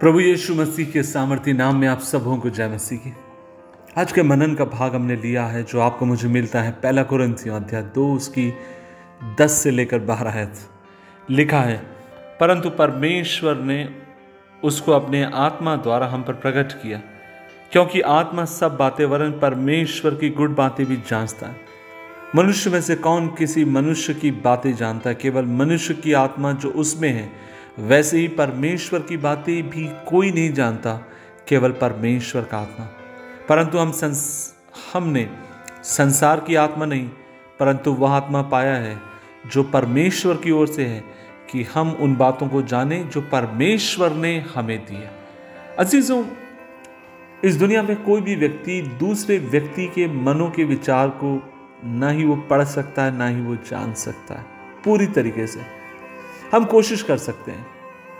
प्रभु 0.00 0.20
यीशु 0.20 0.54
मसीह 0.54 0.86
के 0.86 1.02
सामर्थ्य 1.02 1.52
नाम 1.52 1.76
में 1.76 1.88
आप 1.88 2.00
सबों 2.00 2.36
को 2.36 2.50
जय 2.50 2.68
मसीह 2.68 2.98
की। 2.98 3.12
आज 3.98 4.12
के 4.12 4.22
मनन 4.22 4.54
का 4.54 4.64
भाग 4.64 4.94
हमने 4.94 5.16
लिया 5.16 5.44
है, 5.46 5.62
जो 5.62 5.80
आपको 5.80 6.06
मुझे 6.06 6.28
मिलता 6.28 6.62
है, 6.62 6.70
पहला 6.72 7.02
कुरंथियों 7.02 7.56
अध्याय 7.56 7.82
दो, 7.82 8.14
उसकी 8.14 8.52
दस 9.40 9.52
से 9.52 9.70
लेकर 9.70 9.98
बारह 9.98 10.48
लिखा 11.30 11.60
है, 11.60 11.76
परंतु 12.40 12.70
परमेश्वर 12.70 13.56
ने 13.56 13.88
उसको 14.64 14.92
अपने 14.92 15.24
आत्मा 15.24 15.76
द्वारा 15.76 16.06
हम 16.06 16.22
पर 16.22 16.32
प्रकट 16.32 16.72
किया, 16.72 17.02
क्योंकि 17.72 18.00
आत्मा 18.00 18.44
सब 18.44 18.76
बातें 18.76 19.04
वरन 19.04 19.30
परमेश्वर 19.32 20.14
की 20.14 20.30
गुड़ 20.30 20.50
बातें 20.50 20.86
भी 20.86 20.96
जांचता 20.96 21.46
है। 21.46 21.56
मनुष्य 22.36 22.70
में 22.70 22.80
से 22.80 22.94
कौन 22.94 23.28
किसी 23.28 23.64
मनुष्य 23.64 24.14
की 24.14 24.30
बातें 24.30 24.76
जानता 24.76 25.10
है? 25.10 25.16
केवल 25.16 25.44
मनुष्य 25.44 25.94
की 25.94 26.12
आत्मा 26.12 26.52
जो 26.52 26.70
उसमें 26.70 27.10
है 27.10 27.55
वैसे 27.78 28.18
ही 28.18 28.28
परमेश्वर 28.28 29.00
की 29.00 29.16
बातें 29.16 29.70
भी 29.70 29.88
कोई 30.08 30.32
नहीं 30.32 30.52
जानता 30.52 30.92
केवल 31.48 31.72
परमेश्वर 31.72 32.42
का 32.42 32.58
आत्मा। 32.58 32.86
परंतु 33.48 33.78
हम 33.78 33.92
संस, 33.92 34.54
हमने 34.92 35.30
संसार 35.82 36.40
की 36.40 36.54
आत्मा 36.54 36.84
नहीं 36.84 37.08
परंतु 37.60 37.92
वह 37.92 38.10
आत्मा 38.10 38.42
पाया 38.42 38.74
है 38.74 38.96
जो 39.46 39.62
परमेश्वर 39.62 40.36
की 40.36 40.50
ओर 40.50 40.66
से 40.66 40.84
है 40.84 41.04
कि 41.50 41.62
हम 41.62 41.90
उन 41.90 42.16
बातों 42.16 42.48
को 42.48 42.62
जाने 42.62 43.04
जो 43.04 43.20
परमेश्वर 43.20 44.12
ने 44.12 44.40
हमें 44.54 44.78
दी 44.86 44.94
है। 44.94 45.10
अजीजों 45.78 46.24
इस 47.44 47.56
दुनिया 47.56 47.82
में 47.82 48.04
कोई 48.04 48.20
भी 48.20 48.36
व्यक्ति 48.36 48.82
दूसरे 48.82 49.38
व्यक्ति 49.38 49.86
के 49.86 50.06
मनों 50.08 50.50
के 50.50 50.64
विचार 50.64 51.08
को 51.08 51.52
ना 51.84 52.10
ही 52.10 52.24
वो 52.24 52.36
पढ़ 52.36 52.64
सकता 52.64 53.04
है 53.04 53.16
ना 53.16 53.28
ही 53.28 53.40
वो 53.40 53.54
जान 53.54 53.94
सकता 53.94 54.34
है 54.34 54.46
पूरी 54.84 55.06
तरीके 55.06 55.46
से। 55.46 55.85
हम 56.52 56.64
कोशिश 56.66 57.02
कर 57.02 57.16
सकते 57.18 57.50
हैं, 57.50 57.66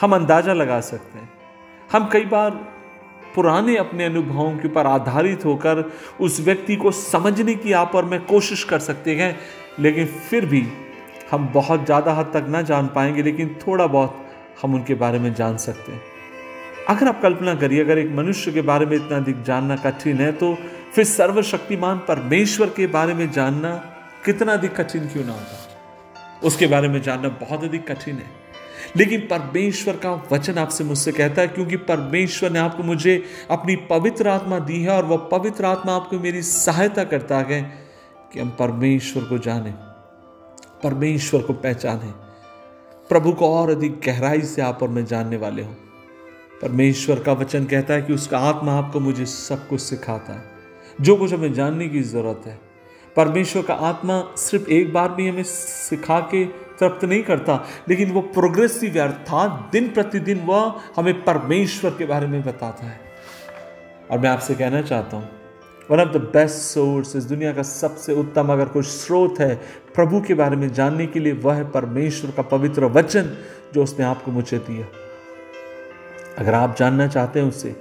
हम 0.00 0.14
अंदाज़ा 0.14 0.52
लगा 0.54 0.80
सकते 0.82 1.18
हैं। 1.18 1.28
हम 1.90 2.08
कई 2.12 2.24
बार 2.26 2.50
पुराने 3.34 3.76
अपने 3.76 4.04
अनुभवों 4.04 4.50
के 4.58 4.68
ऊपर 4.68 4.86
आधारित 4.86 5.44
होकर 5.44 5.84
उस 6.20 6.40
व्यक्ति 6.40 6.76
को 6.76 6.90
समझने 6.92 7.54
की 7.54 7.72
आप 7.74 7.94
और 7.94 8.04
मैं 8.04 8.20
कोशिश 8.26 8.64
कर 8.64 8.78
सकते 8.80 9.14
हैं, 9.16 9.36
लेकिन 9.80 10.06
फिर 10.06 10.46
भी 10.46 10.66
हम 11.30 11.48
बहुत 11.54 11.84
ज़्यादा 11.84 12.12
हद 12.12 12.30
तक 12.34 12.46
ना 12.48 12.62
जान 12.62 12.86
पाएँगे, 12.88 13.22
लेकिन 13.22 13.56
थोड़ा 13.60 13.86
बहुत 13.86 14.26
हम 14.62 14.74
उनके 14.74 14.94
बारे 14.96 15.18
में 15.18 15.32
जान 15.34 15.56
सकते 15.58 15.92
हैं। 15.92 16.02
अगर 16.88 17.08
आप 17.08 17.20
कल्पना 17.22 17.54
करिए, 17.54 17.84
अगर 17.84 17.98
एक 17.98 18.10
मनुष्य 18.12 18.52
के 18.52 18.62
बारे 18.62 18.86
में 18.86 18.96
इतना 18.96 19.16
अधिक 19.16 19.42
जानना 19.42 19.76
कठिन 19.78 20.16
है 20.16 20.32
तो 20.32 20.54
फिर 20.94 21.04
सर्वशक्तिमान 21.06 21.98
परमेश्वर 22.08 22.70
के 22.76 22.86
बारे 22.88 23.14
में 23.14 23.30
जानना 23.32 23.74
कितना 24.24 24.52
अधिक 24.52 24.74
कठिन 24.76 25.08
क्यों 25.08 25.24
ना 25.24 25.32
होगा? 25.32 25.59
उसके 26.42 26.66
बारे 26.66 26.88
में 26.88 27.00
जानना 27.02 27.28
बहुत 27.40 27.64
अधिक 27.64 27.86
कठिन 27.88 28.14
है। 28.14 28.38
लेकिन 28.96 29.20
परमेश्वर 29.20 29.96
का 29.96 30.12
वचन 30.32 30.58
आपसे 30.58 30.84
मुझसे 30.84 31.12
कहता 31.12 31.42
है, 31.42 31.48
क्योंकि 31.48 31.76
परमेश्वर 31.76 32.50
ने 32.50 32.58
आपको 32.58 32.82
मुझे 32.82 33.22
अपनी 33.50 33.76
पवित्र 33.90 34.28
आत्मा 34.28 34.58
दी 34.58 34.82
है 34.82 34.90
और 34.90 35.04
वह 35.04 35.16
पवित्र 35.32 35.64
आत्मा 35.64 35.96
आपको 35.96 36.18
मेरी 36.18 36.42
सहायता 36.42 37.04
करता 37.04 37.38
है 37.38 37.62
कि 38.32 38.40
हम 38.40 38.50
परमेश्वर 38.50 39.24
को 39.24 39.38
जाने, 39.38 39.74
परमेश्वर 40.82 41.42
को 41.42 41.52
पहचाने। 41.52 42.12
प्रभु 43.10 43.32
को 43.32 43.54
और 43.54 43.70
अधिक 43.70 44.00
गहराई 44.06 44.42
से 44.42 44.62
आप 44.62 44.82
और 44.82 44.88
मैं 44.88 45.04
जानने 45.04 45.36
वाले 45.36 45.62
हूँ। 45.62 45.76
परमेश्वर 46.62 47.20
का 47.20 47.32
वचन 47.32 47.64
कहता 47.64 47.94
है 47.94 48.02
कि 48.02 48.12
उसका 48.12 48.38
आत्मा 48.38 48.72
आपको 48.72 49.00
मुझे 49.00 49.26
सब 49.26 49.68
कुछ 49.68 49.80
सिखाता 49.80 50.32
है। 50.32 50.44
जो 51.00 51.16
कुछ 51.16 51.32
हमें 51.32 51.52
जानने 51.52 51.88
की 51.88 52.00
ज़रूरत 52.02 52.46
है 52.46 52.58
परमेश्वर 53.16 53.62
का 53.62 53.74
आत्मा 53.74 54.22
सिर्फ़ 54.36 54.68
एक 54.70 54.92
बार 54.92 55.08
भी 55.08 55.28
हमें 55.28 55.42
सिखा 55.42 56.18
के 56.34 56.44
तृप्त 56.78 57.04
नहीं 57.04 57.22
करता, 57.22 57.64
लेकिन 57.88 58.12
वो 58.12 58.20
प्रोग्रेसिव 58.34 59.00
अर्थात 59.02 59.68
दिन 59.72 59.88
प्रतिदिन 59.88 60.40
वह 60.40 60.80
हमें 60.96 61.22
परमेश्वर 61.24 61.90
के 61.90 62.06
बारे 62.06 62.26
में 62.26 62.42
बताता 62.42 62.86
है। 62.86 63.00
और 64.10 64.18
मैं 64.18 64.28
आपसे 64.30 64.54
कहना 64.54 64.82
चाहता 64.82 65.16
हूँ 65.16 65.28
one 65.90 66.00
of 66.00 66.08
the 66.08 66.16
best 66.32 66.56
source 66.56 67.14
इस 67.16 67.24
दुनिया 67.24 67.52
का 67.52 67.62
सबसे 67.62 68.14
उत्तम 68.14 68.52
अगर 68.52 68.68
कोई 68.68 68.82
स्रोत 68.82 69.40
है 69.40 69.54
प्रभु 69.94 70.20
के 70.20 70.34
बारे 70.34 70.56
में 70.56 70.72
जानने 70.72 71.06
के 71.06 71.20
लिए, 71.20 71.32
वह 71.32 71.54
है 71.54 71.70
परमेश्वर 71.70 72.30
का 72.30 72.42
पवित्र 72.48 72.84
वचन 72.86 73.36
जो 73.74 73.82
उसने 73.82 74.04
आपको 74.04 74.30
मुझे 74.30 74.58
दिया। 74.58 74.86
अगर 76.38 76.54
आप 76.54 76.76
जानना 76.78 77.06
चाहते 77.06 77.40
हैं 77.40 77.48
उससे 77.48 77.74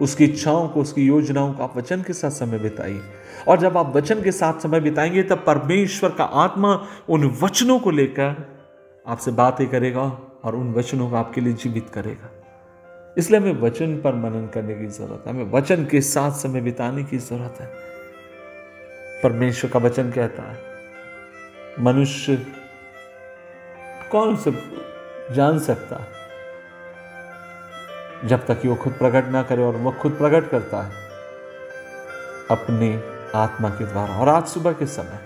उसकी 0.00 0.24
इच्छाओं 0.24 0.68
को, 0.68 0.80
उसकी 0.80 1.06
योजनाओं 1.06 1.52
को 1.52 1.62
आप 1.62 1.76
वचन 1.76 2.02
के 2.02 2.12
साथ 2.12 2.30
समय 2.30 2.58
बिताइए। 2.58 3.00
और 3.48 3.58
जब 3.58 3.76
आप 3.76 3.96
वचन 3.96 4.22
के 4.22 4.32
साथ 4.32 4.60
समय 4.60 4.80
बिताएँगे, 4.80 5.22
तब 5.22 5.44
परमेश्वर 5.46 6.10
का 6.10 6.24
आत्मा 6.24 6.86
उन 7.08 7.38
वचनों 7.42 7.78
को 7.80 7.90
लेकर 7.90 8.60
आपसे 9.06 9.30
बातें 9.30 9.66
करेगा 9.66 10.18
और 10.44 10.54
उन 10.54 10.72
वचनों 10.72 11.10
को 11.10 11.16
आपके 11.16 11.40
लिए 11.40 11.52
जीवित 11.52 11.90
करेगा। 11.94 12.30
इसलिए 13.18 13.40
हमें 13.40 13.60
वचन 13.60 13.96
पर 13.96 14.14
मनन 14.14 14.46
करने 14.54 14.74
की 14.74 14.86
ज़रूरत 14.86 15.24
है। 15.26 15.32
हमें 15.32 15.52
वचन 15.52 15.84
के 15.84 16.00
साथ 16.00 16.30
समय 16.30 16.60
बिताने 16.60 17.04
की 17.04 17.18
ज़रूरत 17.18 17.60
है। 17.60 17.66
परमेश्वर 19.22 19.70
का 19.70 19.78
वचन 19.78 20.10
कहता 20.10 20.42
है, 20.42 20.58
मनुष्य 21.80 22.46
कौन 24.12 24.36
से 24.36 24.52
जान 25.34 25.58
सकता 25.58 25.96
है? 25.96 26.19
जब 28.24 28.46
तक 28.46 28.60
कि 28.60 28.68
वो 28.68 28.74
खुद 28.74 28.92
प्रकट 28.92 29.28
ना 29.28 29.42
करे 29.42 29.62
और 29.62 29.76
वो 29.76 29.90
खुद 29.90 30.12
प्रकट 30.12 30.50
करता 30.50 30.82
है 30.82 30.92
अपने 32.50 33.02
आत्मा 33.34 33.68
के 33.68 33.84
द्वारा। 33.84 34.14
और 34.14 34.28
आज 34.28 34.46
सुबह 34.46 34.72
के 34.72 34.86
समय, 34.86 35.20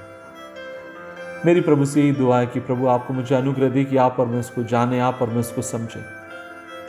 मेरी 1.47 1.61
प्रभु 1.61 1.85
से 1.85 2.01
यही 2.01 2.13
दुआ 2.13 2.39
है 2.39 2.47
कि 2.47 2.61
प्रभु, 2.61 2.87
आपको 2.87 3.15
मुझे 3.15 3.35
अनुग्रह 3.35 3.69
दे 3.69 3.85
कि 3.85 3.97
आप 3.97 4.21
और 4.21 4.27
मैं 4.27 4.41
उसको 4.41 4.63
जाने, 4.65 5.01
आप 5.01 5.19
और 5.23 5.29
मैं 5.29 5.41
उसको 5.41 5.63
समझे। 5.63 6.05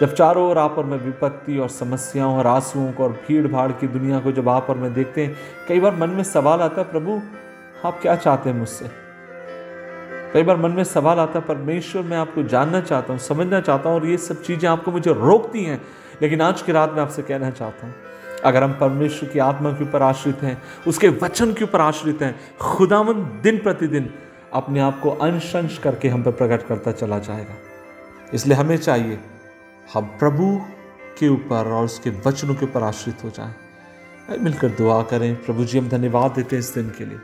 जब 0.02 0.14
चारों 0.14 0.50
ओर 0.50 0.58
आप 0.58 0.76
और 0.78 0.86
मैं 0.86 0.98
विपत्ति 0.98 1.58
और 1.58 1.70
समस्याओं 1.70 2.38
और 2.38 2.48
आंसुओं 2.48 2.92
को 2.92 3.04
और 3.04 3.12
भीड़ 3.28 3.48
भाड़ 3.48 3.72
की 3.72 3.88
दुनिया 3.88 4.20
को 4.20 4.32
जब 4.32 4.50
आप 4.50 4.70
और 4.70 4.78
मैं 4.78 4.94
देखते 4.94 5.26
हैं, 5.26 5.36
कई 5.68 5.80
बार 5.80 5.96
मन 5.96 6.10
में 6.10 6.24
सवाल 6.24 6.62
आता 6.62 6.82
है, 6.82 6.92
प्रभु, 6.92 7.22
आप 7.86 8.00
क्या 8.02 8.16
चाहते 8.16 8.50
हैं 8.50 8.58
मुझसे? 8.58 9.05
कई 10.36 10.44
बार 10.44 10.58
मन 10.58 10.72
में 10.72 10.84
सवाल 10.84 11.20
आता 11.20 11.40
है 11.40 11.46
परमेश्वर 11.46 12.02
मैं 12.04 12.18
आपको 12.18 12.44
जानना 12.44 12.80
चाहता 12.82 13.14
हूँ, 13.14 13.20
समझना 13.22 13.60
चाहता 13.62 13.90
हूँ 13.90 14.00
और 14.00 14.06
ये 14.06 14.18
सब 14.18 14.42
चीज़ें 14.44 14.68
आपको 14.70 14.92
मुझे 14.92 15.14
रोकती 15.14 15.64
हैं, 15.64 15.82
लेकिन 16.22 16.42
आज 16.42 16.62
की 16.62 16.72
रात 16.72 16.94
में 16.94 17.02
आपसे 17.02 17.22
कहना 17.22 17.50
चाहता 17.52 17.88
हूँ, 17.88 17.94
अगर 18.44 18.64
हम 18.64 18.74
परमेश्वर 18.74 19.30
की 19.30 19.40
आत्मा 19.40 19.72
के 19.72 19.84
ऊपर 19.84 20.02
आश्रित 20.04 20.42
हैं, 20.44 20.62
उसके 20.88 21.10
वचन 21.22 21.54
के 21.54 21.64
ऊपर 21.64 21.82
आश्रित 21.82 22.22
हैं, 22.22 22.36
खुदावन 22.62 23.24
दिन 23.44 23.58
प्रतिदिन 23.58 24.10
अपने 24.54 24.80
आप 24.80 25.00
को 25.00 25.10
अंश 25.10 25.56
अंश 25.56 25.78
करके 25.78 26.10
हम 26.10 26.24
पर 26.24 26.32
प्रकट 26.34 26.68
करता 26.68 26.92
चला 26.94 27.20
जाएगा। 27.20 27.56
इसलिए 28.34 28.58
हमें 28.58 28.78
चाहिए, 28.78 29.20
हम 29.94 30.06
प्रभु 30.20 30.56
के 31.20 31.28
ऊपर 31.30 31.72
और 31.72 31.86
उसके 31.86 32.10
वचनों 32.28 32.56
के 32.56 32.66
ऊपर 32.66 32.84
आश्रित 32.84 33.24
हो 33.24 33.30
जाएँ। 33.30 34.38
मिलकर 34.40 34.70
दुआ 34.74 35.02
करें। 35.06 35.34
प्रभु 35.36 35.66
जी, 35.66 35.78
हम 35.80 35.90
धन्यवाद 35.90 36.32
देते 36.32 36.56
हैं 36.56 36.64
इस 36.64 36.74
दिन 36.76 36.90
के 36.98 37.06
लिए। 37.06 37.20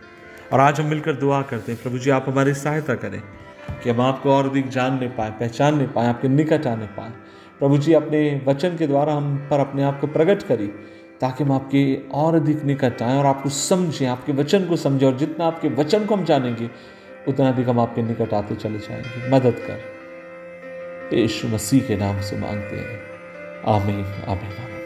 और 0.54 0.60
आज 0.60 0.80
हम 0.80 0.86
मिलकर 0.86 1.14
दुआ 1.14 1.42
करते 1.42 1.72
हैं। 1.72 1.84
प्रभु 1.84 1.98
जी, 1.98 2.10
आप 2.10 2.26
हमारी 2.28 2.54
सहायता 2.54 2.96
करें 2.96 3.22
कि 3.84 3.90
हम 3.90 4.02
आपको 4.02 4.32
और 4.32 4.50
अधिक 4.50 4.70
जानने 4.70 5.08
पाए, 5.08 5.30
पहचान 5.30 5.40
पहचानने 5.40 5.88
पाए, 5.88 6.08
आपके 6.08 6.28
निकट 6.28 6.68
आने 6.68 6.86
पाए। 6.86 7.12
प्रभु 7.60 7.78
जी, 7.78 7.94
अपने 7.94 8.42
वचन 8.48 8.78
के 8.78 8.88
द्वारा 8.88 9.14
हम 9.14 9.38
पर 9.38 9.60
अपने 9.60 9.84
आप 9.84 10.02
को 10.02 10.08
प्रकट 10.08 10.44
करी 10.44 10.68
ताकि 11.22 11.44
हम 11.44 11.52
आपके 11.52 11.98
और 12.12 12.36
अधिक 12.36 12.64
निकट 12.64 13.02
आएँ 13.02 13.20
और 13.20 13.26
आपको 13.26 13.50
समझें, 13.50 14.08
आपके 14.08 14.32
वचन 14.32 14.66
को 14.66 14.76
समझें 14.76 15.08
और 15.08 15.18
जितना 15.18 15.46
आपके 15.46 15.70
वचन 15.70 16.06
को 16.06 16.16
हम 16.16 16.26
जानेंगे, 16.26 16.70
उतना 17.28 17.50
अधिक 17.50 17.70
हम 17.70 17.80
आपके 17.80 18.02
निकट 18.02 18.34
आते 18.34 18.56
चले 18.56 18.80
जाएँगे। 18.80 19.32
मदद 19.32 19.56
कर। 19.68 19.82
यीशु 21.16 21.48
मसीह 21.48 21.82
के 21.82 21.96
नाम 21.96 22.22
से 22.22 22.38
मांगते 22.38 22.76
हैं। 22.76 23.00
आमीन 23.68 24.06
आमीन 24.06 24.64
आमीन। 24.64 24.81